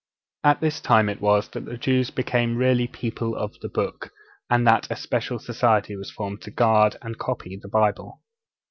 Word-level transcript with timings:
At 0.43 0.61
this 0.61 0.79
time 0.81 1.09
it 1.09 1.21
was 1.21 1.47
that 1.49 1.65
the 1.65 1.77
Jews 1.77 2.09
became 2.09 2.57
really 2.57 2.87
the 2.87 2.91
'People 2.93 3.35
of 3.35 3.59
the 3.59 3.69
Book,' 3.69 4.11
and 4.49 4.65
that 4.65 4.89
a 4.89 4.95
special 4.95 5.37
society 5.37 5.95
was 5.95 6.09
formed 6.09 6.41
to 6.41 6.49
guard 6.49 6.97
and 7.03 7.19
copy 7.19 7.59
the 7.61 7.69
Bible. 7.69 8.19